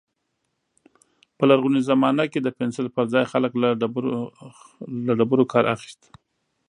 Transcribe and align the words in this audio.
په 1.37 1.43
لرغوني 1.49 1.81
زمانه 1.89 2.23
کې 2.31 2.39
د 2.41 2.47
پنسل 2.57 2.87
پر 2.95 3.05
ځای 3.13 3.25
خلک 3.31 3.51
له 5.07 5.17
ډبرو 5.19 5.43
کار 5.53 5.65
اخيست. 5.75 6.01